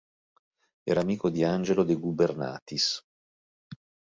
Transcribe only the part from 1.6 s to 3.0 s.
de Gubernatis.